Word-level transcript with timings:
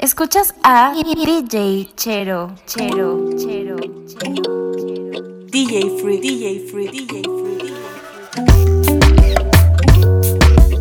Escuchas 0.00 0.54
a 0.62 0.94
DJ 0.94 1.88
Chero, 1.96 2.54
Chero, 2.66 3.30
Chero, 3.36 3.76
Chero, 4.06 4.72
DJ 5.50 5.90
Free, 6.00 6.20
DJ 6.20 6.68
Free, 6.70 6.86
DJ 6.86 7.22
Free. 7.24 7.74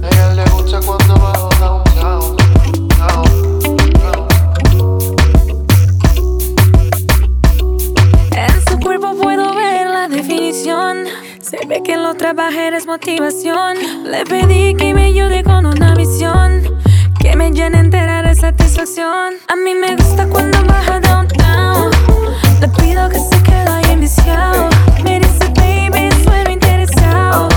A 0.04 0.08
ella 0.08 0.34
le 0.36 0.46
gusta 0.52 0.80
cuando 0.86 1.16
bajo 1.16 1.50
downtown, 1.60 2.38
En 8.34 8.70
su 8.70 8.80
cuerpo 8.82 9.16
puedo 9.20 9.56
ver 9.56 9.88
la 9.88 10.08
definición. 10.10 11.06
Se 11.42 11.66
ve 11.66 11.82
que 11.82 11.98
lo 11.98 12.14
trabaja 12.14 12.68
es 12.68 12.86
motivación. 12.86 13.78
Le 14.04 14.24
pedí 14.26 14.76
que 14.76 14.94
me 14.94 15.06
ayude 15.06 15.44
con 15.44 15.66
una 15.66 15.96
visión. 15.96 16.67
Que 17.28 17.36
me 17.36 17.52
llene 17.52 17.80
entera 17.80 18.22
de 18.22 18.34
satisfacción. 18.34 19.34
A 19.50 19.56
mí 19.58 19.76
me 19.76 19.98
gusta 19.98 20.26
cuando 20.28 20.64
baja 20.64 20.98
downtown. 21.02 21.92
Le 22.62 22.70
pido 22.70 23.10
que 23.10 23.20
se 23.20 23.44
quede 23.44 23.68
ahí 23.68 23.84
enviciado. 23.92 24.70
Me 25.04 25.20
dice, 25.20 25.52
baby, 25.56 26.10
suelo 26.24 26.50
interesado. 26.50 27.50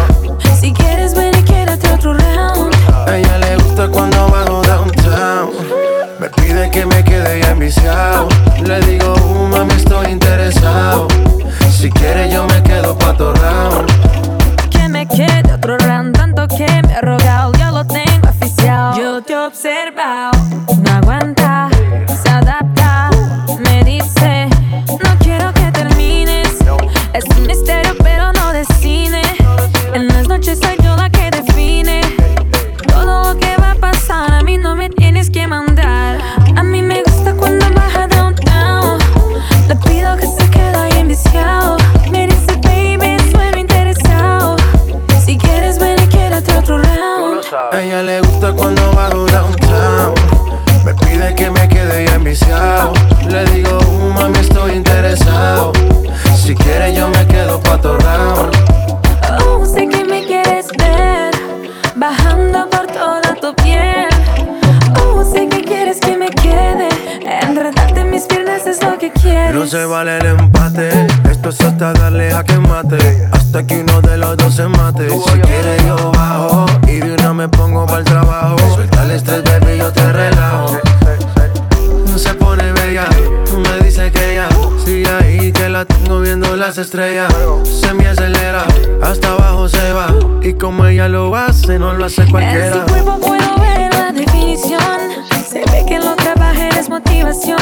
Si 0.61 0.73
quieres, 0.73 1.15
ven 1.15 1.39
y 1.39 1.43
quédate 1.45 1.89
otro 1.93 2.15
round. 2.15 2.75
A 3.07 3.17
ella 3.17 3.39
le 3.39 3.55
gusta 3.59 3.87
cuando 3.87 4.29
bajo 4.29 4.61
downtown. 4.63 5.51
Me 6.19 6.29
pide 6.31 6.69
que 6.73 6.85
me 6.85 7.05
quede 7.05 7.41
ya 7.41 7.53
enviciado. 7.53 8.27
Le 8.65 8.81
digo, 8.81 9.15
uh, 9.15 9.47
mami, 9.47 9.75
estoy 9.75 10.11
interesado. 10.11 11.07
Si 11.71 11.89
quiere, 11.93 12.29
yo 12.29 12.45
me 12.49 12.61
quedo 12.65 12.99
pa' 12.99 13.13
round. 13.13 13.89
Que 14.69 14.89
me 14.89 15.07
quede 15.07 15.55
otro 15.55 15.79
round, 15.79 16.17
tanto 16.17 16.49
que 16.49 16.67
me 16.89 16.95
ha 16.95 17.01
rogado, 17.03 17.53
ya 17.53 17.71
lo 17.71 17.87
observado, 19.51 20.40
tengo 85.85 86.21
viendo 86.21 86.57
las 86.57 86.79
estrellas. 86.79 87.33
Se 87.65 87.93
me 87.95 88.07
acelera. 88.09 88.65
Hasta 89.03 89.33
abajo 89.33 89.69
se 89.69 89.93
va. 89.93 90.15
Y 90.43 90.55
como 90.55 90.87
ella 90.87 91.09
lo 91.09 91.35
hace, 91.35 91.79
no 91.79 91.93
lo 91.95 92.05
hace 92.05 92.23
En 92.23 92.31
cualquiera. 92.31 92.73
su 92.87 92.93
cuerpo 92.93 93.19
puedo 93.21 93.61
ver 93.61 93.93
la 93.93 94.13
definición. 94.13 94.81
Se 95.49 95.61
ve 95.71 95.85
que 95.87 95.99
lo 95.99 96.15
trabaja 96.17 96.69
es 96.79 96.89
motivación. 96.89 97.59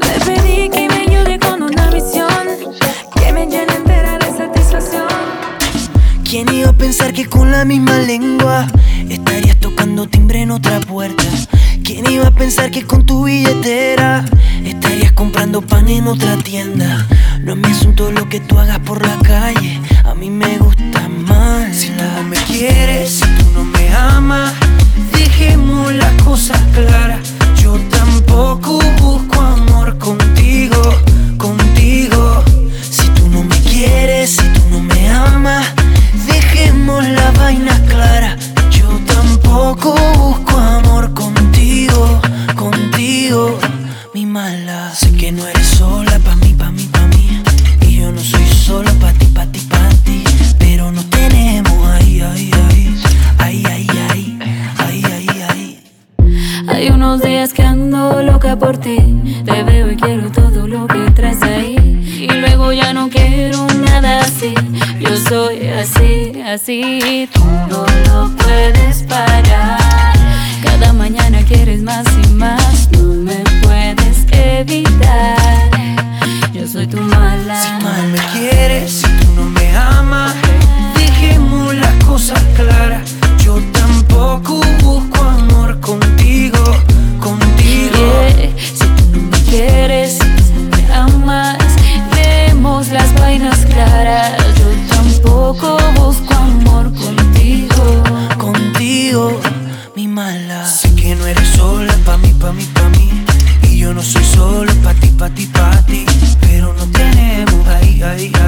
Le 0.00 0.24
pedí 0.24 0.68
que 0.68 0.88
me 0.88 1.02
ayude 1.02 1.38
con 1.38 1.62
una 1.62 1.90
visión. 1.90 2.46
Que 3.14 3.32
me 3.32 3.46
llene 3.46 3.74
entera 3.74 4.18
de 4.18 4.26
satisfacción. 4.36 5.06
¿Quién 6.24 6.52
iba 6.52 6.70
a 6.70 6.72
pensar 6.72 7.12
que 7.12 7.26
con 7.26 7.50
la 7.50 7.64
misma 7.64 7.98
lengua 7.98 8.66
estarías 9.08 9.58
tocando 9.60 10.06
timbre 10.08 10.42
en 10.42 10.50
otra 10.50 10.80
puerta? 10.80 11.22
¿Quién 11.84 12.10
iba 12.10 12.28
a 12.28 12.30
pensar 12.30 12.70
que 12.70 12.82
con 12.84 13.04
tu 13.04 13.24
billetera 13.24 14.24
estarías 14.64 15.12
comprando 15.12 15.62
pan 15.62 15.88
en 15.88 16.06
otra 16.06 16.36
tienda? 16.36 17.06
No 17.40 17.52
es 17.52 17.58
mi 17.58 17.70
asunto 17.70 18.10
lo 18.12 18.28
que 18.28 18.40
tú 18.40 18.58
hagas 18.58 18.78
por 18.80 19.04
la 19.06 19.18
calle, 19.18 19.80
a 20.04 20.14
mí 20.14 20.30
me 20.30 20.58
gusta 20.58 21.08
más. 21.08 21.74
Si 21.76 21.88
tú 21.88 22.02
no 22.16 22.22
me 22.24 22.36
quieres, 22.44 23.10
si 23.10 23.24
tú 23.24 23.44
no 23.54 23.64
me 23.64 23.92
amas, 23.94 24.52
dejemos 25.12 25.92
las 25.94 26.22
cosas 26.22 26.60
claras. 26.72 27.20
Yo 27.60 27.76
tampoco 27.90 28.78
busco 29.00 29.40
amor 29.40 29.98
contigo, 29.98 30.80
contigo. 31.36 32.44
Si 32.90 33.08
tú 33.08 33.28
no 33.28 33.42
me 33.42 33.56
quieres, 33.60 34.30
si 34.30 34.44
tú 34.52 34.62
no 34.70 34.80
me 34.80 35.08
amas, 35.10 35.66
dejemos 36.26 37.04
las 37.08 37.36
vainas 37.38 37.80
claras. 37.80 38.38
Yo 38.70 38.88
tampoco 39.06 39.94
busco 40.16 40.58
amor 40.58 41.12
contigo, 41.12 41.31
contigo, 42.56 43.58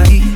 ahí, 0.03 0.34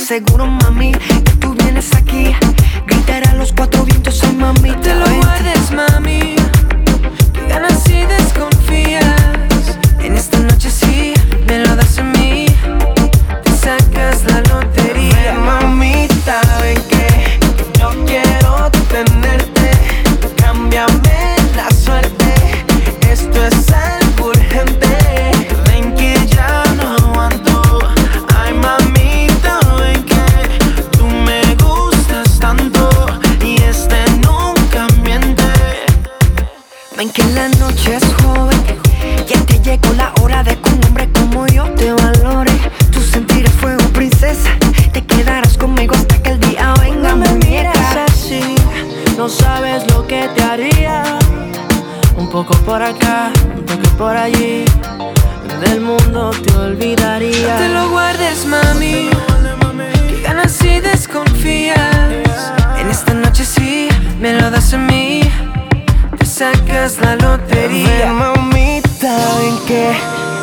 labial. 0.00 0.06
Seguro, 0.06 0.46
mami, 0.46 0.92
que 0.92 1.32
tú 1.38 1.54
vienes 1.54 1.94
aquí. 1.94 2.34
Gritar 2.86 3.28
a 3.28 3.34
los 3.34 3.52
cuatro 3.52 3.84
vientos, 3.84 4.22
ay, 4.24 4.36
mami. 4.36 4.72
Te 4.82 4.94
lo 4.94 5.04
guardes, 5.16 5.70
mami. 5.72 6.39
Me 64.50 64.56
lo 64.56 64.56
das 64.56 64.74
a 64.74 64.78
mí. 64.78 65.20
Te 66.18 66.26
sacas 66.26 66.98
la 67.00 67.16
Ven, 67.16 67.22
lotería. 67.22 68.12
mamita, 68.12 69.16
ven 69.38 69.58
que 69.66 69.92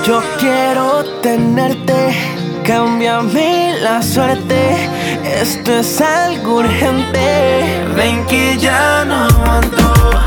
yo 0.05 0.21
quiero 0.39 1.03
tenerte. 1.21 2.15
Cámbiame 2.63 3.75
la 3.81 4.01
suerte. 4.01 4.89
Esto 5.41 5.79
es 5.79 6.01
algo 6.01 6.57
urgente. 6.57 7.85
Ven 7.95 8.25
que 8.27 8.57
ya 8.57 9.05
no 9.05 9.25
aguanto. 9.25 10.26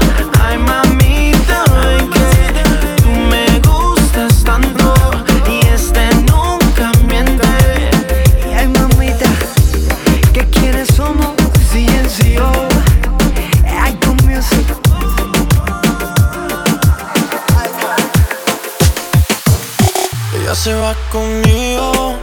Conmigo, 21.13 22.17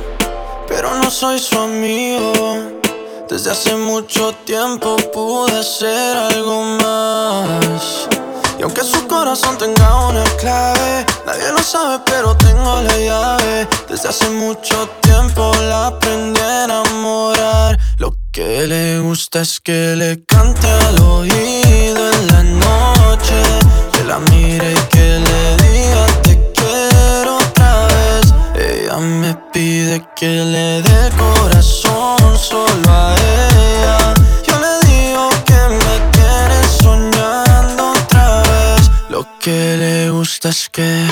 pero 0.67 0.93
no 0.95 1.09
soy 1.09 1.39
su 1.39 1.57
amigo. 1.57 2.69
Desde 3.29 3.51
hace 3.51 3.73
mucho 3.75 4.33
tiempo 4.43 4.97
pude 5.13 5.63
ser 5.63 6.17
algo 6.17 6.63
más. 6.81 8.09
Y 8.59 8.63
aunque 8.63 8.83
su 8.83 9.07
corazón 9.07 9.57
tenga 9.57 10.07
una 10.09 10.23
clave, 10.37 11.05
nadie 11.25 11.49
lo 11.53 11.59
sabe, 11.59 12.03
pero 12.07 12.35
tengo 12.35 12.81
la 12.81 12.97
llave. 12.97 13.67
Desde 13.87 14.09
hace 14.09 14.29
mucho 14.31 14.89
tiempo 15.01 15.49
la 15.69 15.87
aprendí 15.87 16.41
a 16.41 16.65
enamorar. 16.65 17.77
Lo 17.99 18.15
que 18.33 18.67
le 18.67 18.99
gusta 18.99 19.41
es 19.41 19.61
que 19.61 19.95
le 19.95 20.25
cante 20.25 20.67
al 20.67 20.99
oído 21.03 22.11
en 22.11 22.27
la 22.27 22.43
noche. 22.43 23.41
Que 23.93 24.03
la 24.03 24.19
mire 24.19 24.73
y 24.73 24.79
que 24.89 25.19
le 25.19 25.26
que 30.19 30.43
le 30.43 30.81
dé 30.81 31.11
corazón 31.15 32.17
solo 32.39 32.89
a 32.89 33.13
ella. 33.13 34.13
Yo 34.47 34.55
le 34.59 34.87
digo 34.87 35.29
que 35.45 35.59
me 35.69 35.95
quiere 36.11 36.59
soñando 36.81 37.91
otra 37.91 38.41
vez. 38.41 38.89
Lo 39.09 39.27
que 39.39 39.77
le 39.77 40.09
gusta 40.09 40.49
es 40.49 40.69
que 40.69 41.05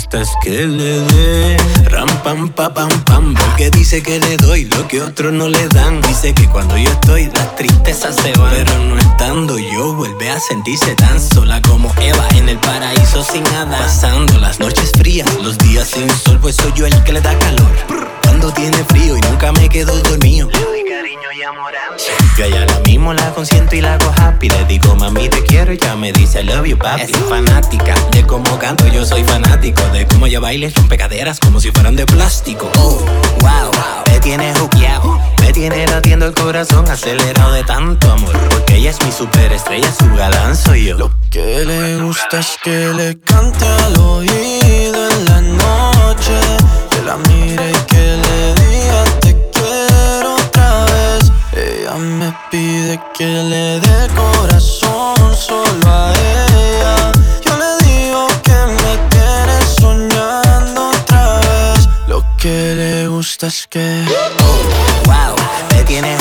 le 0.00 0.16
gusta 0.16 0.20
es 0.20 0.30
que 0.42 0.66
le 0.66 1.00
dé. 1.00 1.56
Ram 1.90 2.08
pam 2.22 2.48
pa 2.50 2.72
pam 2.72 2.88
pam 3.04 3.34
Porque 3.34 3.70
dice 3.70 4.02
que 4.02 4.18
le 4.18 4.36
doy 4.36 4.64
lo 4.64 4.86
que 4.88 5.02
otros 5.02 5.32
no 5.32 5.48
le 5.48 5.68
dan. 5.68 6.00
Dice 6.02 6.32
que 6.32 6.46
cuando 6.48 6.76
yo 6.76 6.90
estoy 6.90 7.26
las 7.26 7.54
tristezas 7.56 8.16
se 8.16 8.32
van. 8.38 8.50
Pero 8.50 8.78
no 8.78 8.98
estando 8.98 9.58
yo 9.58 9.94
vuelve 9.94 10.30
a 10.30 10.40
sentirse 10.40 10.94
tan 10.94 11.20
sola 11.20 11.60
como 11.62 11.92
Eva 12.00 12.26
En 12.36 12.48
el 12.48 12.58
paraíso 12.58 13.22
sin 13.24 13.42
nada. 13.44 13.78
Pasando 13.78 14.38
las 14.38 14.58
noches 14.60 14.92
frías, 14.92 15.28
los 15.42 15.58
días 15.58 15.88
sin 15.88 16.08
sol 16.10 16.38
Pues 16.40 16.56
soy 16.56 16.72
yo 16.74 16.86
el 16.86 17.04
que 17.04 17.12
le 17.12 17.20
da 17.20 17.38
calor. 17.38 17.70
Cuando 18.22 18.52
tiene 18.52 18.78
frío 18.84 19.16
y 19.16 19.20
nunca 19.20 19.52
me 19.52 19.68
quedo 19.68 19.96
dormido. 19.98 20.48
Le 20.50 20.60
doy 20.60 20.84
cariño 20.84 21.32
y 21.38 21.42
amor 21.42 21.74
Yo 22.36 22.44
allá 22.44 22.64
la 22.64 22.80
mismo 22.80 23.12
la 23.12 23.30
consiento 23.32 23.76
y 23.76 23.80
la 23.80 23.94
hago 23.94 24.12
happy. 24.16 24.48
Le 24.48 24.64
digo, 24.64 24.96
mami, 24.96 25.28
te 25.28 25.42
quiero 25.44 25.72
y 25.72 25.78
ya 25.78 25.96
me 25.96 26.12
dice, 26.12 26.40
I 26.40 26.44
love 26.44 26.66
you, 26.66 26.78
papi. 26.78 27.02
Es 27.02 27.10
fanática 27.28 27.94
de 28.12 28.24
cómo 28.24 28.58
canto, 28.58 28.86
yo 28.88 29.04
soy 29.04 29.24
fanático. 29.24 29.82
De 29.92 30.06
cómo 30.06 30.26
ella 30.26 30.40
baila 30.40 30.68
rompe 30.74 30.96
caderas 30.96 31.38
como 31.38 31.60
si 31.60 31.70
fueran 31.70 31.96
de 31.96 32.06
plástico. 32.06 32.70
Oh, 32.78 33.04
wow, 33.40 33.70
me 34.06 34.20
tiene 34.20 34.54
juqueado. 34.54 35.20
Me 35.40 35.52
tiene 35.52 35.86
latiendo 35.86 36.26
el 36.26 36.34
corazón 36.34 36.88
acelerado 36.88 37.52
de 37.52 37.64
tanto 37.64 38.10
amor. 38.10 38.32
Porque 38.48 38.76
ella 38.76 38.90
es 38.90 39.04
mi 39.04 39.12
superestrella, 39.12 39.92
su 39.92 40.14
galán 40.14 40.56
soy 40.56 40.86
yo. 40.86 40.96
Lo 40.96 41.10
que 41.30 41.64
le 41.64 41.96
gusta 41.96 42.40
es 42.40 42.56
que 42.62 42.92
le 42.94 43.20
cante 43.20 43.66
al 43.66 43.96
oído 43.98 45.10
en 45.10 45.24
la 45.26 45.40
noche. 45.40 46.40
Que 46.90 47.02
la 47.02 47.16
mire 47.16 47.72
pide 52.90 53.00
que 53.14 53.24
le 53.24 53.80
dé 53.80 54.08
corazón 54.14 55.34
solo 55.36 55.86
a 55.86 56.12
ella. 56.12 57.12
Yo 57.44 57.52
le 57.56 57.86
digo 57.86 58.26
que 58.42 58.58
me 58.82 58.98
tiene 59.10 59.56
soñando 59.80 60.90
otra 60.90 61.38
vez. 61.40 61.88
Lo 62.08 62.24
que 62.38 62.74
le 62.74 63.08
gusta 63.08 63.46
es 63.46 63.66
que. 63.68 64.04
Wow, 65.04 65.34
me 65.72 65.82
tiene 65.84 66.16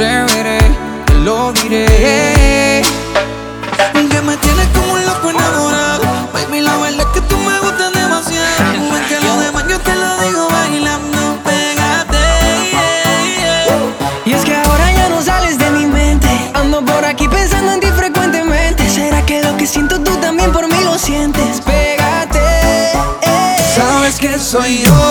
atreveré, 0.00 0.58
te 1.04 1.14
lo 1.14 1.52
diré. 1.52 2.82
Y 3.94 4.08
que 4.08 4.22
me 4.22 4.36
tienes 4.38 4.66
como 4.68 4.94
un 4.94 5.04
loco 5.04 5.28
enamorado. 5.30 6.04
Baby, 6.32 6.60
la 6.62 6.76
verdad 6.78 7.06
es 7.06 7.06
que 7.12 7.20
tú 7.28 7.36
me 7.36 7.58
gustas 7.60 7.92
demasiado. 7.92 8.46
Ven 8.72 9.04
que 9.08 9.20
lo 9.20 9.36
demás 9.40 9.64
yo 9.68 9.78
te 9.80 9.94
lo 9.94 10.20
digo 10.22 10.48
bailando, 10.48 11.36
pégate. 11.44 12.18
Y 14.24 14.32
es 14.32 14.42
que 14.44 14.56
ahora 14.56 14.90
ya 14.92 15.08
no 15.10 15.20
sales 15.22 15.58
de 15.58 15.70
mi 15.70 15.84
mente. 15.84 16.28
Ando 16.54 16.82
por 16.82 17.04
aquí 17.04 17.28
pensando 17.28 17.72
en 17.72 17.80
ti 17.80 17.88
frecuentemente. 17.88 18.88
¿Será 18.88 19.24
que 19.26 19.42
lo 19.42 19.54
que 19.58 19.66
siento 19.66 20.00
tú 20.00 20.16
también 20.16 20.50
por 20.50 20.66
mí 20.66 20.82
lo 20.82 20.98
sientes? 20.98 21.60
Pégate. 21.60 22.38
eh. 23.22 23.56
Sabes 23.76 24.18
que 24.18 24.38
soy 24.38 24.82
yo, 24.82 25.09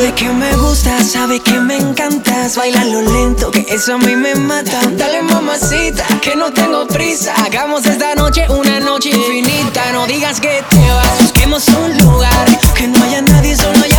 sabes 0.00 0.14
que 0.14 0.28
me 0.30 0.56
gusta, 0.56 1.02
sabes 1.04 1.40
que 1.40 1.60
me 1.60 1.76
encantas 1.76 2.56
Bailalo 2.56 3.02
lento, 3.02 3.50
que 3.50 3.66
eso 3.68 3.94
a 3.94 3.98
mí 3.98 4.16
me 4.16 4.34
mata. 4.34 4.80
Dale 4.92 5.22
mamacita, 5.22 6.04
que 6.22 6.34
no 6.36 6.50
tengo 6.52 6.86
prisa. 6.86 7.34
Hagamos 7.44 7.84
esta 7.84 8.14
noche 8.14 8.46
una 8.48 8.80
noche 8.80 9.10
infinita. 9.10 9.92
No 9.92 10.06
digas 10.06 10.40
que 10.40 10.62
te 10.70 10.90
vas, 10.90 11.20
busquemos 11.20 11.68
un 11.68 11.98
lugar. 11.98 12.46
Que 12.74 12.88
no 12.88 13.02
haya 13.04 13.20
nadie, 13.20 13.54
solo 13.56 13.89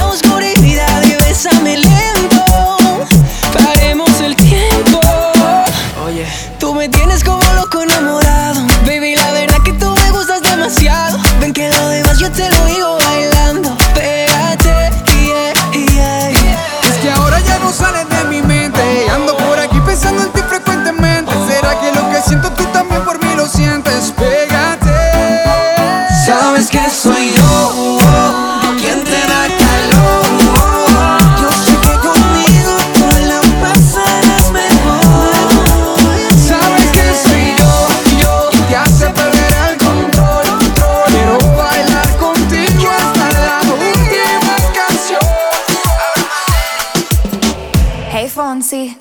por 22.88 23.24
mí 23.24 23.34
lo 23.36 23.48
sientes? 23.48 24.12
Pégate. 24.12 24.90
Sabes 26.26 26.70
que 26.70 26.90
soy 26.90 27.32
yo, 27.34 27.98
quien 28.80 29.04
te 29.04 29.12
da 29.12 29.48
calor. 29.64 30.26
Yo 31.42 31.52
sé 31.64 31.74
que 31.82 31.94
conmigo 32.08 32.76
tú 32.94 33.06
la 33.28 33.42
pasarás 33.62 34.52
mejor. 34.52 35.32
Sabes 36.48 36.90
que 36.92 37.06
soy 37.28 37.56
yo, 37.58 37.72
yo 38.20 38.50
quien 38.52 38.68
te 38.68 38.76
hace 38.76 39.08
perder 39.10 39.54
el 39.72 39.78
control. 39.78 40.46
Quiero 41.08 41.38
bailar 41.58 42.10
contigo 42.18 42.90
hasta 42.98 43.28
la 43.40 43.60
última 43.74 44.56
canción. 44.74 45.22
Hey 48.12 48.30
Fonsi. 48.30 48.96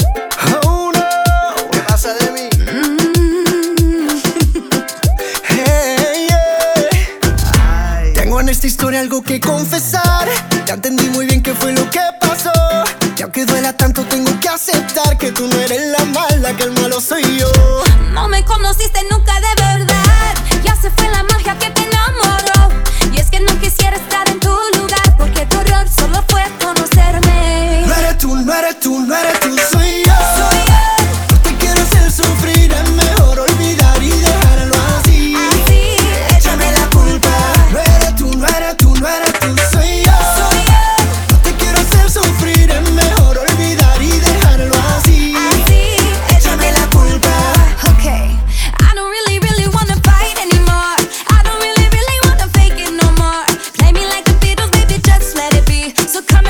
Algo 8.90 9.22
que 9.22 9.40
confesar. 9.40 10.28
Ya 10.66 10.74
entendí 10.74 11.08
muy 11.10 11.24
bien 11.24 11.42
qué 11.42 11.54
fue 11.54 11.72
lo 11.72 11.88
que 11.90 12.00
pasó. 12.20 12.52
Y 13.16 13.22
aunque 13.22 13.46
duela 13.46 13.72
tanto, 13.72 14.04
tengo 14.04 14.30
que 14.40 14.48
aceptar 14.48 15.16
que 15.16 15.32
tú 15.32 15.46
no 15.46 15.58
eres 15.60 15.80
la 15.96 16.04
mala, 16.06 16.54
que 16.54 16.64
el 16.64 16.72
malo 16.72 17.00
soy 17.00 17.22
yo. 17.38 17.50
No 18.12 18.28
me 18.28 18.44
conociste 18.44 19.00
nunca 19.10 19.40
de 19.40 19.59
so 56.20 56.26
come 56.26 56.49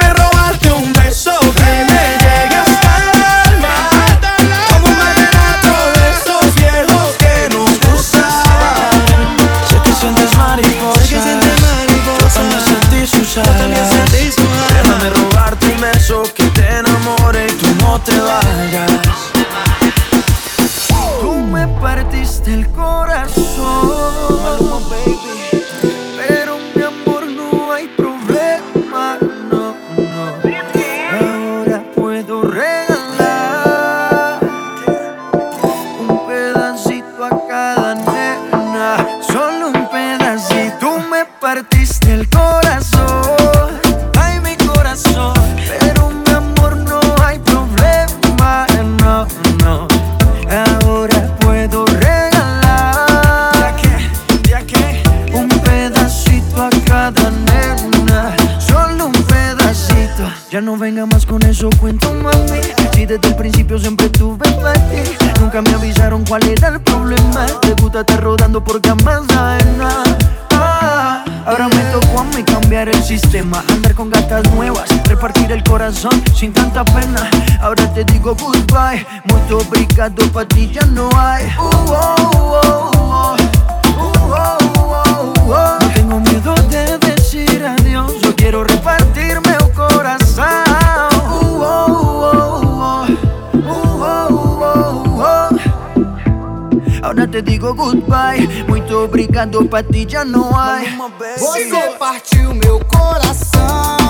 que 16.11 16.43
te 16.47 16.67
enamore 16.67 17.47
y 17.47 17.53
tú 17.53 17.67
no 17.79 17.97
te 18.01 18.19
vayas. 18.19 18.91
Tú 21.21 21.31
me 21.31 21.65
partiste 21.79 22.53
el 22.53 22.67
corazón. 22.71 23.80
Agora 77.61 77.87
te 77.93 78.03
digo 78.05 78.33
goodbye 78.35 79.05
Muito 79.29 79.57
obrigado, 79.57 80.27
pra 80.31 80.43
ti 80.45 80.71
já 80.73 80.85
não 80.87 81.09
há 81.15 81.37
No 85.79 85.93
tengo 85.93 86.19
miedo 86.19 86.55
de 86.69 86.97
decir 86.97 87.63
adiós 87.63 88.13
Yo 88.23 88.33
quero 88.33 88.63
repartir 88.63 89.39
meu 89.41 89.71
coração 89.75 90.43
uh, 90.43 91.61
oh, 91.61 91.85
uh, 92.33 93.07
oh, 93.53 93.85
uh, 94.01 94.33
oh, 95.19 95.61
Agora 97.03 97.27
te 97.27 97.41
digo 97.41 97.73
goodbye. 97.73 98.47
Muito 98.67 98.95
obrigado, 98.95 99.65
pra 99.65 99.83
ti 99.83 100.07
já 100.07 100.23
não 100.23 100.55
há. 100.55 100.79
Você 101.37 101.95
partiu 101.99 102.53
meu 102.53 102.79
coração. 102.85 104.00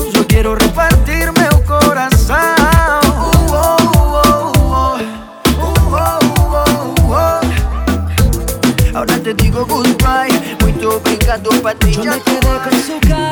Yo 0.00 0.26
quiero 0.26 0.54
repartirme 0.54 1.48
un 1.54 1.62
corazón. 1.62 2.36
Ahora 8.94 9.18
te 9.22 9.34
digo 9.34 9.66
goodbye, 9.66 10.56
muito 10.60 10.96
obrigado, 10.96 11.50
Patrícia. 11.62 12.02
Yo 12.04 12.12
me. 12.12 13.31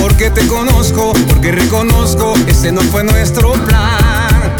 Porque 0.00 0.30
te 0.30 0.46
conozco, 0.48 1.12
porque 1.28 1.52
reconozco 1.52 2.34
ese 2.46 2.72
no 2.72 2.80
fue 2.80 3.04
nuestro 3.04 3.52
plan. 3.52 4.56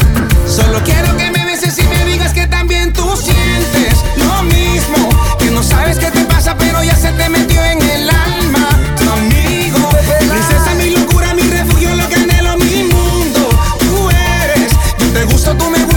Solo 0.47 0.79
quiero 0.83 1.17
que 1.17 1.31
me 1.31 1.45
beses 1.45 1.77
y 1.79 1.83
me 1.83 2.05
digas 2.05 2.31
que 2.33 2.47
también 2.47 2.93
tú 2.93 3.15
sientes 3.15 3.97
lo 4.17 4.43
mismo. 4.43 5.09
Que 5.39 5.49
no 5.49 5.63
sabes 5.63 5.97
qué 5.97 6.11
te 6.11 6.25
pasa, 6.25 6.55
pero 6.57 6.83
ya 6.83 6.95
se 6.95 7.11
te 7.13 7.27
metió 7.29 7.63
en 7.63 7.81
el 7.81 8.09
alma. 8.09 8.69
Tu 8.97 9.09
amigo, 9.09 9.89
princesa, 10.19 10.75
mi 10.77 10.91
locura, 10.91 11.33
mi 11.33 11.43
refugio, 11.43 11.95
lo 11.95 12.07
que 12.07 12.15
anhelo, 12.15 12.57
mi 12.57 12.83
mundo. 12.83 13.49
Tú 13.79 14.09
eres, 14.09 14.71
yo 14.99 15.07
te 15.11 15.23
gusto, 15.25 15.55
tú 15.57 15.69
me 15.69 15.79
gustas, 15.79 15.90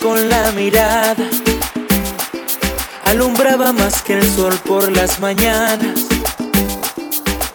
con 0.00 0.28
la 0.28 0.52
mirada 0.52 1.28
alumbraba 3.04 3.72
más 3.72 4.02
que 4.02 4.14
el 4.14 4.22
sol 4.22 4.54
por 4.64 4.90
las 4.92 5.18
mañanas. 5.18 6.06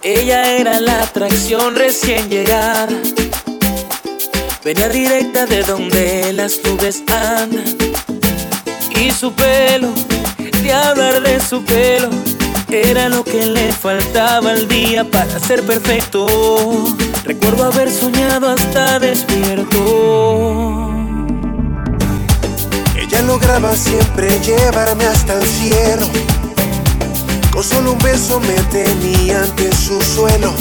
Ella 0.01 0.56
era 0.56 0.79
la 0.79 1.03
atracción 1.03 1.75
recién 1.75 2.29
llegada. 2.29 2.93
Venía 4.63 4.89
directa 4.89 5.45
de 5.45 5.63
donde 5.63 6.34
las 6.34 6.60
nubes 6.63 7.03
andan. 7.08 7.77
Y 8.99 9.12
su 9.12 9.32
pelo, 9.34 9.89
de 10.38 10.73
hablar 10.73 11.21
de 11.21 11.39
su 11.39 11.63
pelo, 11.63 12.10
era 12.69 13.10
lo 13.10 13.23
que 13.23 13.45
le 13.45 13.71
faltaba 13.71 14.51
al 14.51 14.67
día 14.67 15.03
para 15.03 15.39
ser 15.39 15.63
perfecto. 15.63 16.27
Recuerdo 17.23 17.65
haber 17.65 17.91
soñado 17.91 18.49
hasta 18.49 18.99
despierto. 18.99 21.02
Ella 23.13 23.21
lograba 23.28 23.76
siempre 23.76 24.28
llevarme 24.39 25.06
hasta 25.06 25.36
el 25.36 25.45
cielo. 25.45 26.08
Con 27.52 27.63
solo 27.63 27.91
un 27.91 27.99
beso 27.99 28.39
me 28.39 28.56
tenía 28.71 29.43
ante 29.43 29.71
su 29.76 30.02
suelo. 30.02 30.52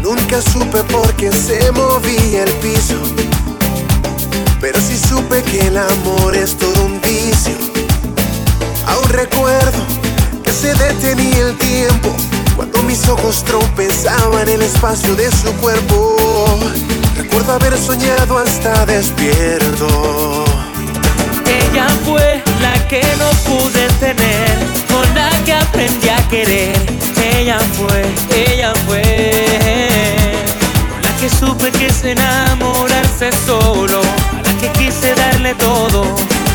Nunca 0.00 0.40
supe 0.40 0.84
por 0.84 1.12
qué 1.14 1.32
se 1.32 1.72
movía 1.72 2.44
el 2.44 2.52
piso. 2.60 2.94
Pero 4.60 4.78
sí 4.80 4.96
supe 4.96 5.42
que 5.42 5.66
el 5.66 5.76
amor 5.76 6.36
es 6.36 6.56
todo 6.56 6.84
un 6.84 7.00
vicio. 7.00 7.56
Aún 8.86 9.08
recuerdo 9.08 9.82
que 10.44 10.52
se 10.52 10.72
detenía 10.72 11.48
el 11.48 11.58
tiempo 11.58 12.14
cuando 12.54 12.80
mis 12.84 13.08
ojos 13.08 13.42
tropezaban 13.42 14.48
el 14.48 14.62
espacio 14.62 15.16
de 15.16 15.32
su 15.32 15.52
cuerpo. 15.54 16.16
Recuerdo 17.16 17.54
haber 17.54 17.76
soñado 17.76 18.38
hasta 18.38 18.86
despierto. 18.86 20.61
Ella 21.82 21.98
fue 22.04 22.42
la 22.60 22.86
que 22.86 23.02
no 23.18 23.28
pude 23.44 23.88
tener, 23.98 24.56
con 24.88 25.14
la 25.16 25.30
que 25.44 25.52
aprendí 25.52 26.08
a 26.10 26.28
querer. 26.28 26.72
Ella 27.34 27.58
fue, 27.58 28.04
ella 28.30 28.72
fue, 28.86 29.02
con 30.92 31.02
la 31.02 31.16
que 31.16 31.28
supe 31.28 31.72
que 31.72 31.86
es 31.86 32.04
enamorarse 32.04 33.30
solo, 33.44 34.00
a 34.00 34.42
la 34.46 34.60
que 34.60 34.68
quise 34.78 35.12
darle 35.16 35.56
todo, 35.56 36.04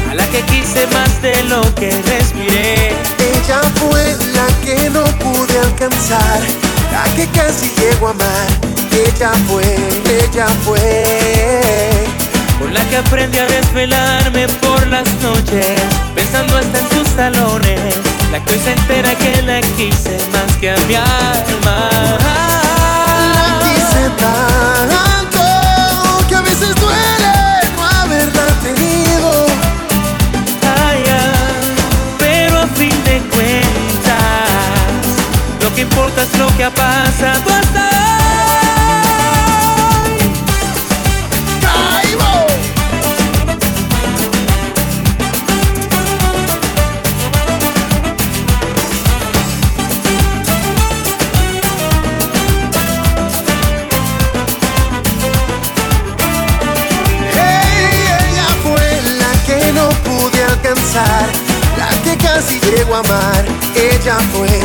a 0.10 0.16
la 0.16 0.26
que 0.28 0.42
quise 0.44 0.88
más 0.94 1.22
de 1.22 1.44
lo 1.44 1.62
que 1.76 1.92
respiré. 2.04 2.96
Ella 3.20 3.62
fue 3.76 4.16
la 4.34 4.48
que 4.64 4.90
no 4.90 5.04
pude 5.20 5.60
alcanzar, 5.60 6.40
la 6.90 7.04
que 7.16 7.28
casi 7.32 7.70
llego 7.82 8.08
a 8.08 8.12
amar. 8.12 8.48
Ella 8.94 9.32
fue, 9.46 9.76
ella 10.24 10.48
fue. 10.64 12.18
Con 12.60 12.74
la 12.74 12.84
que 12.90 12.98
aprendí 12.98 13.38
a 13.38 13.46
desvelarme 13.46 14.48
por 14.48 14.88
las 14.88 15.08
noches, 15.22 15.80
pensando 16.16 16.58
hasta 16.58 16.80
en 16.80 16.90
sus 16.90 17.08
talones. 17.16 17.96
La 18.32 18.44
que 18.44 18.54
hoy 18.54 18.60
se 18.60 18.72
entera 18.72 19.14
que 19.16 19.42
la 19.44 19.62
quise 19.62 20.18
más 20.34 20.58
que 20.60 20.72
a 20.72 20.78
mi 20.88 20.96
alma. 20.96 21.90
La 23.36 23.60
quise 23.62 24.10
tanto 24.18 25.42
que 26.28 26.36
a 26.36 26.42
veces 26.42 26.74
duele 26.76 27.34
no 27.76 27.86
haberla 27.86 28.46
tenido. 28.64 29.46
Ay, 30.84 31.04
ay, 31.06 31.76
pero 32.18 32.62
a 32.62 32.68
fin 32.68 33.04
de 33.04 33.22
cuentas, 33.30 34.50
lo 35.62 35.74
que 35.76 35.82
importa 35.82 36.24
es 36.24 36.38
lo 36.40 36.48
que 36.58 36.64
ha 36.64 36.72
pasado 36.72 37.47
Ella 64.18 64.26
fue, 64.30 64.48
ella 64.48 64.57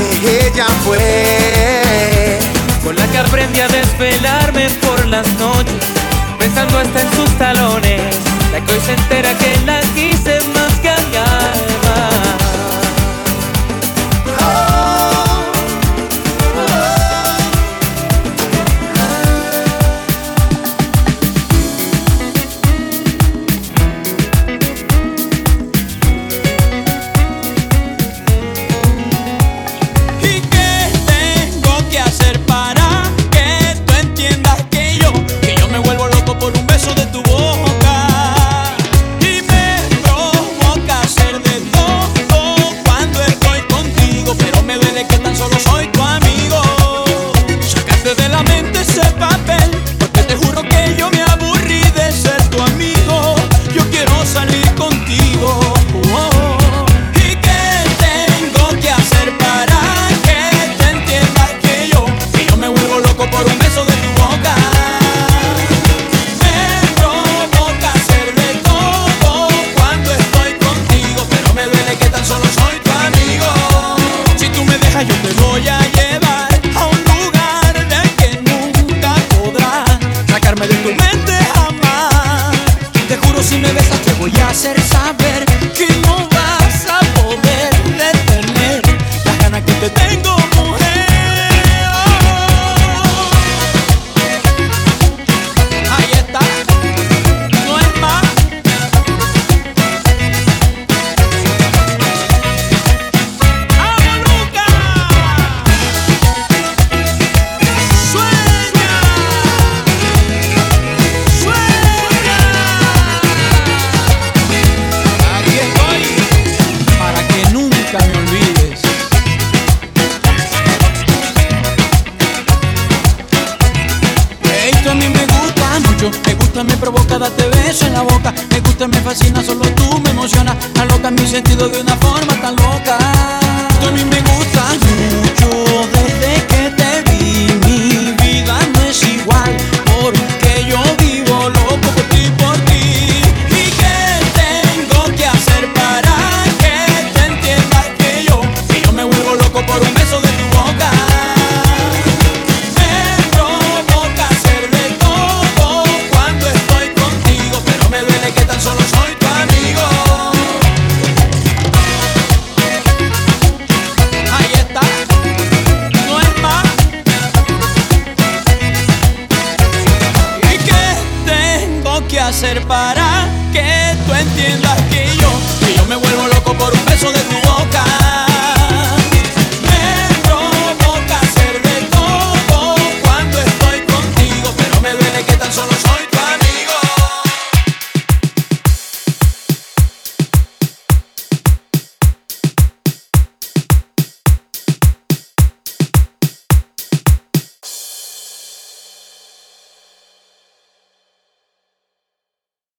si 83.42 83.58
me 83.58 83.72
besas 83.72 84.00
te 84.02 84.12
voy 84.14 84.32
a 84.40 84.50
hacer 84.50 84.80
saber 84.80 85.44
que 85.74 86.11